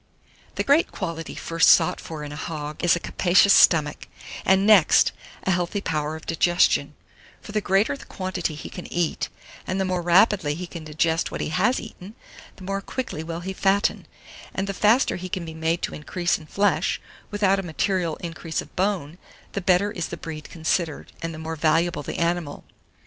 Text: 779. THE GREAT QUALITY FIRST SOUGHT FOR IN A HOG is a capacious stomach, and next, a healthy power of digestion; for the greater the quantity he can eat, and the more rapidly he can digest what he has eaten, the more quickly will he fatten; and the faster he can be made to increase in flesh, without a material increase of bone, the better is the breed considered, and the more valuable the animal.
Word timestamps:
779. 0.55 0.55
THE 0.55 0.63
GREAT 0.63 0.91
QUALITY 0.97 1.35
FIRST 1.35 1.69
SOUGHT 1.69 2.01
FOR 2.01 2.23
IN 2.23 2.31
A 2.31 2.35
HOG 2.35 2.83
is 2.83 2.95
a 2.95 2.99
capacious 2.99 3.53
stomach, 3.53 4.07
and 4.43 4.65
next, 4.65 5.11
a 5.43 5.51
healthy 5.51 5.79
power 5.79 6.15
of 6.15 6.25
digestion; 6.25 6.95
for 7.39 7.51
the 7.51 7.61
greater 7.61 7.95
the 7.95 8.05
quantity 8.05 8.55
he 8.55 8.67
can 8.67 8.91
eat, 8.91 9.29
and 9.67 9.79
the 9.79 9.85
more 9.85 10.01
rapidly 10.01 10.55
he 10.55 10.65
can 10.65 10.83
digest 10.83 11.29
what 11.29 11.39
he 11.39 11.49
has 11.49 11.79
eaten, 11.79 12.15
the 12.55 12.63
more 12.63 12.81
quickly 12.81 13.21
will 13.23 13.41
he 13.41 13.53
fatten; 13.53 14.07
and 14.55 14.65
the 14.65 14.73
faster 14.73 15.17
he 15.17 15.29
can 15.29 15.45
be 15.45 15.53
made 15.53 15.83
to 15.83 15.93
increase 15.93 16.39
in 16.39 16.47
flesh, 16.47 16.99
without 17.29 17.59
a 17.59 17.63
material 17.63 18.15
increase 18.21 18.59
of 18.59 18.75
bone, 18.75 19.19
the 19.51 19.61
better 19.61 19.91
is 19.91 20.07
the 20.07 20.17
breed 20.17 20.49
considered, 20.49 21.11
and 21.21 21.31
the 21.31 21.37
more 21.37 21.55
valuable 21.55 22.01
the 22.01 22.17
animal. 22.17 22.63